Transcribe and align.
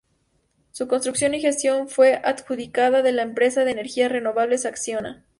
Su 0.71 0.87
construcción 0.87 1.35
y 1.35 1.41
gestión 1.41 1.87
fue 1.87 2.19
adjudicada 2.23 3.03
de 3.03 3.11
la 3.11 3.21
empresa 3.21 3.63
de 3.63 3.73
energías 3.73 4.11
renovables 4.11 4.65
Acciona. 4.65 5.23